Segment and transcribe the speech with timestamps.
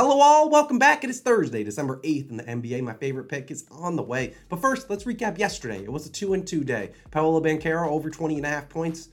[0.00, 0.48] Hello, all.
[0.48, 1.02] Welcome back.
[1.02, 2.82] It is Thursday, December 8th in the NBA.
[2.82, 4.32] My favorite pick is on the way.
[4.48, 5.82] But first, let's recap yesterday.
[5.82, 6.92] It was a 2 and 2 day.
[7.10, 9.08] Paolo Banchero over 20 and a half points.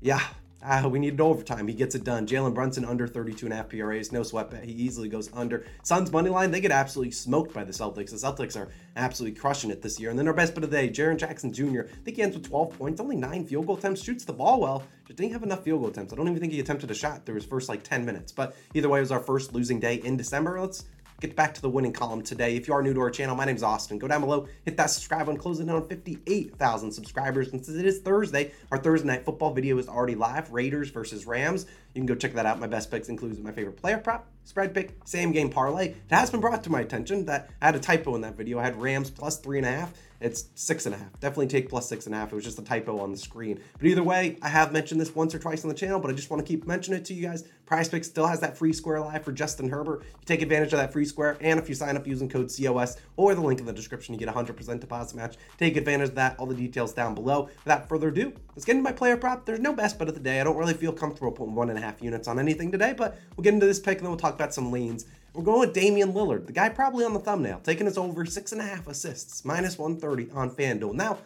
[0.00, 0.22] Yeah,
[0.66, 1.68] Ah, we needed overtime.
[1.68, 2.26] He gets it done.
[2.26, 4.12] Jalen Brunson under 32 and a half PRAs.
[4.12, 4.64] No sweat bet.
[4.64, 5.66] He easily goes under.
[5.82, 8.10] Suns money line, they get absolutely smoked by the Celtics.
[8.10, 10.08] The Celtics are absolutely crushing it this year.
[10.08, 11.82] And then our best bet of the day, Jaren Jackson Jr.
[11.82, 14.58] I think he ends with 12 points, only nine field goal attempts, shoots the ball
[14.58, 14.82] well.
[15.06, 16.14] Just didn't have enough field goal attempts.
[16.14, 18.32] I don't even think he attempted a shot through his first like 10 minutes.
[18.32, 20.58] But either way, it was our first losing day in December.
[20.58, 20.86] Let's
[21.26, 22.54] get back to the winning column today.
[22.54, 23.98] If you are new to our channel, my name is Austin.
[23.98, 27.48] Go down below, hit that subscribe button, closing in on 58,000 subscribers.
[27.48, 31.26] And since it is Thursday, our Thursday night football video is already live Raiders versus
[31.26, 31.64] Rams.
[31.94, 32.60] You can go check that out.
[32.60, 35.88] My best picks includes my favorite player prop, spread pick, same game parlay.
[35.88, 38.58] It has been brought to my attention that I had a typo in that video.
[38.58, 39.94] I had Rams plus three and a half.
[40.20, 41.20] It's six and a half.
[41.20, 42.32] Definitely take plus six and a half.
[42.32, 43.60] It was just a typo on the screen.
[43.78, 46.14] But either way, I have mentioned this once or twice on the channel, but I
[46.14, 47.44] just want to keep mentioning it to you guys.
[47.66, 50.02] PrizePicks still has that free square live for Justin Herbert.
[50.02, 52.96] You take advantage of that free square, and if you sign up using code COS
[53.16, 55.36] or the link in the description, you get 100% deposit match.
[55.58, 56.38] Take advantage of that.
[56.38, 57.48] All the details down below.
[57.64, 59.44] Without further ado, let's get into my player prop.
[59.44, 60.40] There's no best bet of the day.
[60.40, 63.18] I don't really feel comfortable putting one and a half units on anything today, but
[63.36, 65.06] we'll get into this pick and then we'll talk about some leans.
[65.34, 68.52] We're going with Damian Lillard, the guy probably on the thumbnail, taking us over six
[68.52, 70.94] and a half assists, minus 130 on FanDuel.
[70.94, 71.18] Now,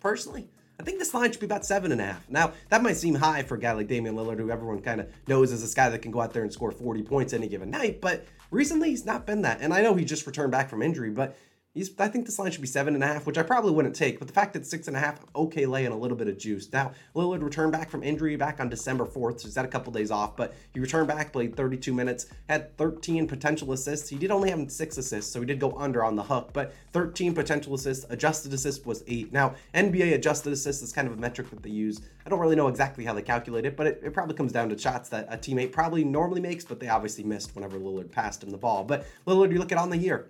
[0.00, 0.48] personally,
[0.80, 2.26] I think this line should be about seven and a half.
[2.30, 5.08] Now, that might seem high for a guy like Damian Lillard, who everyone kind of
[5.28, 7.70] knows as this guy that can go out there and score 40 points any given
[7.70, 9.60] night, but recently he's not been that.
[9.60, 11.36] And I know he just returned back from injury, but
[11.76, 14.18] I think this line should be seven and a half, which I probably wouldn't take.
[14.18, 16.68] But the fact that six and a half, okay, laying a little bit of juice.
[16.72, 19.92] Now, Lillard returned back from injury back on December 4th, so he's had a couple
[19.92, 24.08] days off, but he returned back, played 32 minutes, had 13 potential assists.
[24.08, 26.74] He did only have six assists, so he did go under on the hook, but
[26.92, 28.04] 13 potential assists.
[28.10, 29.32] Adjusted assist was eight.
[29.32, 32.00] Now, NBA adjusted assist is kind of a metric that they use.
[32.26, 34.70] I don't really know exactly how they calculate it, but it, it probably comes down
[34.70, 38.42] to shots that a teammate probably normally makes, but they obviously missed whenever Lillard passed
[38.42, 38.82] him the ball.
[38.82, 40.26] But Lillard, you look at on the year,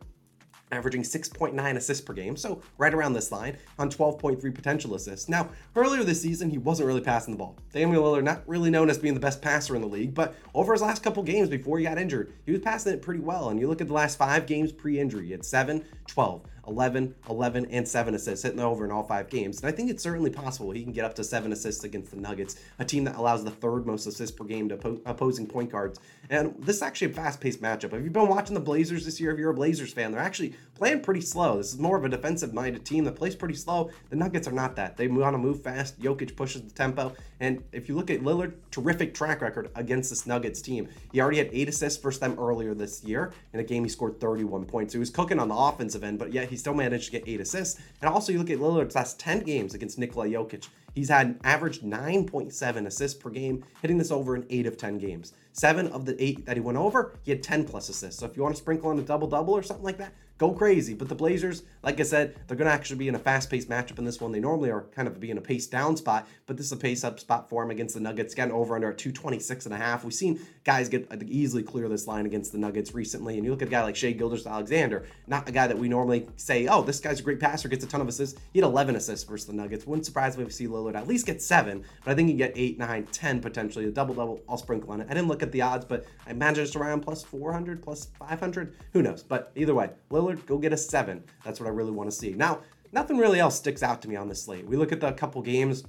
[0.73, 5.29] averaging 6.9 assists per game, so right around this line on 12.3 potential assists.
[5.29, 7.57] Now, earlier this season, he wasn't really passing the ball.
[7.73, 10.73] Damian Lillard, not really known as being the best passer in the league, but over
[10.73, 13.49] his last couple games before he got injured, he was passing it pretty well.
[13.49, 17.15] And you look at the last five games pre injury, he had 7, 12, 11,
[17.29, 19.61] 11, and 7 assists, hitting over in all five games.
[19.61, 22.17] And I think it's certainly possible he can get up to 7 assists against the
[22.17, 26.01] Nuggets, a team that allows the third most assists per game to opposing point guards.
[26.29, 27.93] And this is actually a fast paced matchup.
[27.93, 30.55] If you've been watching the Blazers this year, if you're a Blazers fan, they're actually
[30.81, 31.59] playing pretty slow.
[31.59, 33.91] This is more of a defensive minded team that plays pretty slow.
[34.09, 34.97] The Nuggets are not that.
[34.97, 36.01] They want to move fast.
[36.01, 37.13] Jokic pushes the tempo.
[37.39, 40.89] And if you look at Lillard, terrific track record against this Nuggets team.
[41.13, 43.35] He already had eight assists versus them earlier this year.
[43.53, 44.95] In a game, he scored 31 points.
[44.95, 47.29] So he was cooking on the offensive end, but yet he still managed to get
[47.29, 47.79] eight assists.
[48.01, 50.69] And also, you look at Lillard's last 10 games against Nikola Jokic.
[50.95, 54.97] He's had an average 9.7 assists per game, hitting this over in eight of 10
[54.97, 55.35] games.
[55.53, 58.21] Seven of the eight that he went over, he had 10 plus assists.
[58.21, 60.53] So if you want to sprinkle in a double double or something like that, go
[60.53, 60.95] crazy.
[60.95, 63.69] But the Blazers, like I said, they're going to actually be in a fast paced
[63.69, 64.33] matchup in this one.
[64.33, 67.05] They normally are kind of being a pace down spot, but this is a pace
[67.05, 70.03] up spot for them against the Nuggets, getting over under at 226 and a half.
[70.03, 73.37] We've seen guys get easily clear this line against the Nuggets recently.
[73.37, 76.27] And you look at a guy like Shai Gilgeous-Alexander, not a guy that we normally
[76.37, 78.41] say, oh, this guy's a great passer, gets a ton of assists.
[78.55, 79.87] He had 11 assists versus the Nuggets.
[79.87, 82.35] Wouldn't surprise me if we see Lillard at least get seven, but I think he
[82.35, 83.85] get eight, nine, 10 potentially.
[83.85, 85.07] A double double, I'll sprinkle on it.
[85.11, 88.75] I didn't look at the odds, but I imagine it's around plus 400, plus 500.
[88.95, 89.23] Who knows?
[89.23, 91.25] But either way, Lillard, go get a seven.
[91.45, 92.33] That's what I really want to see.
[92.33, 92.61] Now,
[92.93, 94.67] nothing really else sticks out to me on this slate.
[94.67, 95.85] We look at the couple games,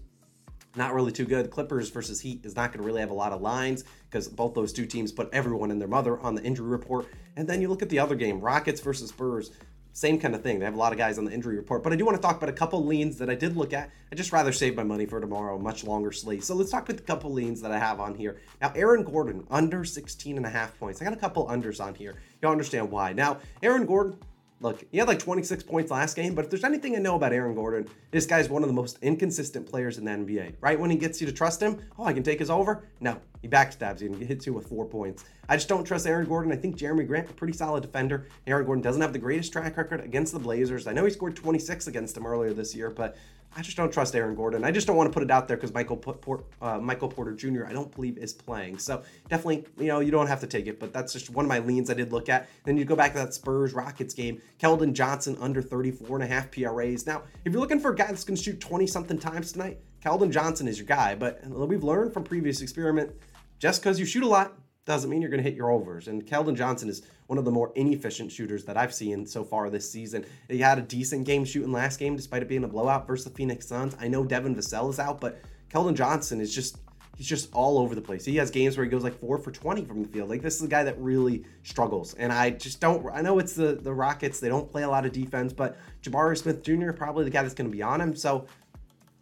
[0.76, 1.50] not really too good.
[1.50, 4.54] Clippers versus Heat is not going to really have a lot of lines because both
[4.54, 7.08] those two teams put everyone and their mother on the injury report.
[7.36, 9.52] And then you look at the other game, Rockets versus Spurs.
[9.94, 10.58] Same kind of thing.
[10.58, 11.84] They have a lot of guys on the injury report.
[11.84, 13.90] But I do want to talk about a couple leans that I did look at.
[14.10, 16.46] I just rather save my money for tomorrow, much longer slate.
[16.46, 18.38] So let's talk about a couple leans that I have on here.
[18.62, 21.02] Now, Aaron Gordon, under 16 and a half points.
[21.02, 22.16] I got a couple unders on here.
[22.42, 23.12] You'll understand why.
[23.12, 24.18] Now, Aaron Gordon,
[24.62, 27.34] Look, he had like 26 points last game, but if there's anything I know about
[27.34, 30.54] Aaron Gordon, this guy's one of the most inconsistent players in the NBA.
[30.62, 32.84] Right when he gets you to trust him, oh, I can take his over.
[33.00, 35.26] No, he backstabs you and hits you with four points.
[35.50, 36.52] I just don't trust Aaron Gordon.
[36.52, 38.28] I think Jerami Grant, a pretty solid defender.
[38.46, 40.86] Aaron Gordon doesn't have the greatest track record against the Blazers.
[40.86, 43.18] I know he scored 26 against them earlier this year, but
[43.56, 44.64] I just don't trust Aaron Gordon.
[44.64, 47.34] I just don't want to put it out there because Michael Port, uh, Michael Porter
[47.34, 47.66] Jr.
[47.68, 48.78] I don't believe is playing.
[48.78, 51.50] So definitely, you know, you don't have to take it, but that's just one of
[51.50, 52.48] my leans I did look at.
[52.64, 54.42] Then you go back to that Spurs Rockets game.
[54.58, 57.06] Keldon Johnson under 34 and a half PRAs.
[57.06, 59.80] Now, if you're looking for a guy that's going to shoot 20 something times tonight,
[60.02, 61.16] Keldon Johnson is your guy.
[61.16, 63.12] But we've learned from previous experiment,
[63.60, 66.08] just because you shoot a lot doesn't mean you're going to hit your overs.
[66.08, 69.70] And Keldon Johnson is one of the more inefficient shooters that I've seen so far
[69.70, 70.26] this season.
[70.50, 73.32] He had a decent game shooting last game, despite it being a blowout versus the
[73.32, 73.96] Phoenix Suns.
[74.00, 75.40] I know Devin Vassell is out, but
[75.70, 76.78] Keldon Johnson is just
[77.22, 78.26] he's just all over the place.
[78.26, 80.30] He has games where he goes like four for 20 from the field.
[80.30, 82.16] Like this is a guy that really struggles.
[82.16, 84.40] And I just don't, I know it's the, the Rockets.
[84.40, 86.92] They don't play a lot of defense, but Jabari Smith Jr.
[86.94, 88.16] probably the guy that's going to be on him.
[88.16, 88.48] So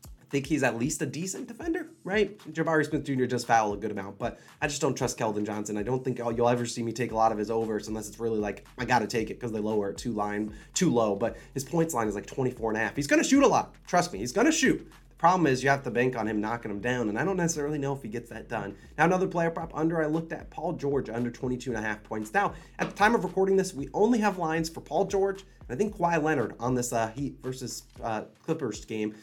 [0.05, 2.37] I think he's at least a decent defender, right?
[2.51, 3.25] Jabari Smith Jr.
[3.25, 5.77] does foul a good amount, but I just don't trust Keldon Johnson.
[5.77, 8.19] I don't think you'll ever see me take a lot of his overs unless it's
[8.19, 11.15] really like, I got to take it because they lower it too line, too low.
[11.15, 12.95] But his points line is like 24 and a half.
[12.95, 13.73] He's to shoot a lot.
[13.87, 14.79] Trust me, he's to shoot.
[14.79, 17.35] The problem is, you have to bank on him knocking him down, and I don't
[17.35, 18.73] necessarily know if he gets that done.
[18.97, 22.01] Now, another player prop under, I looked at Paul George under 22 and a half
[22.03, 22.33] points.
[22.33, 25.75] Now, at the time of recording this, we only have lines for Paul George and
[25.75, 29.15] I think Kawhi Leonard on this uh, Heat versus uh, Clippers game.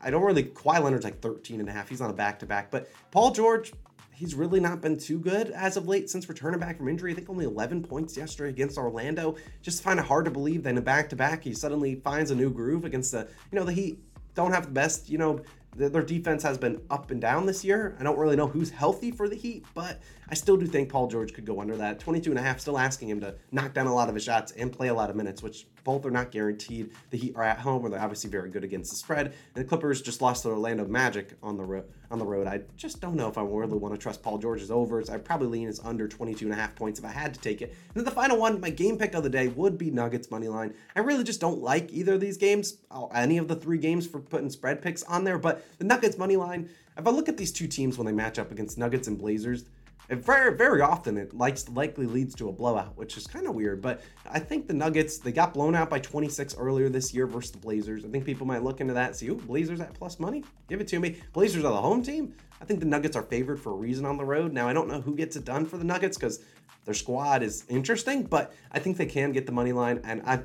[0.00, 1.88] I don't really, Kawhi Leonard's like 13 and a half.
[1.88, 3.72] He's on a back to back, but Paul George,
[4.12, 7.12] he's really not been too good as of late since returning back from injury.
[7.12, 9.36] I think only 11 points yesterday against Orlando.
[9.62, 12.30] Just find it hard to believe that in a back to back, he suddenly finds
[12.30, 14.02] a new groove against the, you know, the Heat
[14.34, 15.40] don't have the best, you know,
[15.76, 17.96] their defense has been up and down this year.
[18.00, 21.06] I don't really know who's healthy for the Heat, but I still do think Paul
[21.06, 22.00] George could go under that.
[22.00, 24.52] 22 and a half, still asking him to knock down a lot of his shots
[24.52, 26.90] and play a lot of minutes, which both are not guaranteed.
[27.10, 29.64] The Heat are at home, where they're obviously very good against the spread, and the
[29.64, 31.84] Clippers just lost to Orlando Magic on the road.
[32.10, 34.70] On the road, I just don't know if I really want to trust Paul George's
[34.70, 35.10] overs.
[35.10, 37.60] I'd probably lean as under 22 and a half points if I had to take
[37.60, 37.68] it.
[37.68, 40.48] And then the final one, my game pick of the day would be Nuggets money
[40.48, 40.72] line.
[40.96, 44.06] I really just don't like either of these games, uh, any of the three games
[44.06, 46.70] for putting spread picks on there, but the Nuggets money line.
[46.96, 49.66] If I look at these two teams when they match up against Nuggets and Blazers,
[50.08, 53.82] very, very often it likes likely leads to a blowout, which is kind of weird.
[53.82, 54.00] But
[54.30, 57.58] I think the Nuggets they got blown out by 26 earlier this year versus the
[57.58, 58.04] Blazers.
[58.04, 59.16] I think people might look into that.
[59.16, 60.44] See, ooh, Blazers at plus money.
[60.68, 61.16] Give it to me.
[61.32, 62.34] Blazers are the home team.
[62.60, 64.52] I think the Nuggets are favored for a reason on the road.
[64.52, 66.40] Now I don't know who gets it done for the Nuggets because
[66.84, 70.40] their squad is interesting, but I think they can get the money line, and I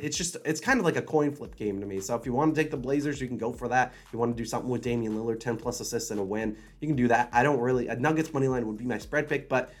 [0.00, 2.00] it's just it's kind of like a coin flip game to me.
[2.00, 3.92] So if you want to take the Blazers, you can go for that.
[4.06, 6.56] If you want to do something with Damian Lillard, 10 plus assists and a win,
[6.80, 7.28] you can do that.
[7.32, 9.72] I don't really a Nuggets money line would be my spread pick, but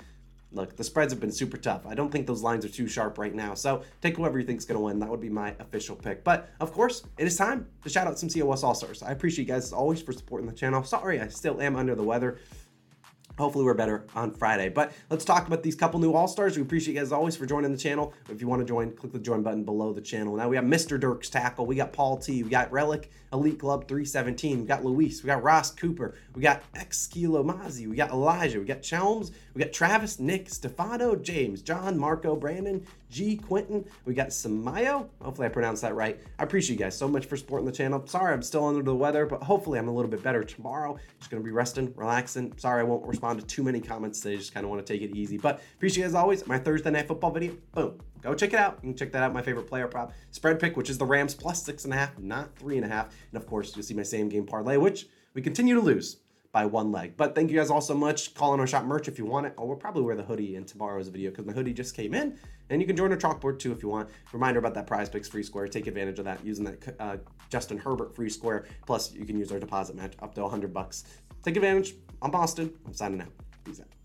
[0.52, 1.86] look, the spreads have been super tough.
[1.86, 3.54] I don't think those lines are too sharp right now.
[3.54, 4.98] So take whoever you think is going to win.
[4.98, 6.24] That would be my official pick.
[6.24, 9.02] But of course, it is time to shout out some COS All Stars.
[9.02, 10.82] I appreciate you guys as always for supporting the channel.
[10.82, 12.38] Sorry, I still am under the weather.
[13.40, 14.68] Hopefully we're better on Friday.
[14.68, 16.56] But let's talk about these couple new All-Stars.
[16.56, 18.12] We appreciate you guys always for joining the channel.
[18.28, 20.36] If you want to join, click the join button below the channel.
[20.36, 21.00] Now we have Mr.
[21.00, 21.64] Dirk's tackle.
[21.64, 22.42] We got Paul T.
[22.42, 24.60] We got Relic Elite Club 317.
[24.60, 25.22] We got Luis.
[25.22, 26.14] We got Ross Cooper.
[26.34, 27.88] We got X Kilo Mazzi.
[27.88, 28.58] We got Elijah.
[28.58, 29.32] We got Chelms.
[29.54, 33.84] We got Travis, Nick, Stefano, James, John, Marco, Brandon, G, Quentin.
[34.04, 35.08] We got Samayo.
[35.20, 36.20] Hopefully I pronounced that right.
[36.38, 38.06] I appreciate you guys so much for supporting the channel.
[38.06, 40.96] Sorry I'm still under the weather, but hopefully I'm a little bit better tomorrow.
[41.18, 42.56] Just going to be resting, relaxing.
[42.56, 44.36] Sorry I won't respond to too many comments today.
[44.36, 45.36] Just kind of want to take it easy.
[45.36, 46.46] But appreciate you as always.
[46.46, 47.56] My Thursday night football video.
[47.72, 48.00] Boom.
[48.22, 48.78] Go check it out.
[48.82, 49.32] You can check that out.
[49.32, 52.18] My favorite player prop spread pick, which is the Rams plus six and a half,
[52.18, 53.14] not three and a half.
[53.32, 56.18] And of course, you'll see my same game parlay, which we continue to lose
[56.52, 57.16] by one leg.
[57.16, 58.34] But thank you guys all so much.
[58.34, 59.54] Call on our shop merch if you want it.
[59.56, 62.38] Oh, we'll probably wear the hoodie in tomorrow's video because my hoodie just came in.
[62.70, 64.08] And you can join our chalkboard too if you want.
[64.32, 65.68] Reminder about that PrizePicks free square.
[65.68, 67.16] Take advantage of that using that uh,
[67.48, 68.66] Justin Herbert free square.
[68.86, 71.04] Plus, you can use our deposit match up to 100 bucks.
[71.42, 71.94] Take advantage.
[72.22, 72.72] I'm Boston.
[72.86, 73.32] I'm signing out.
[73.64, 73.99] Peace out.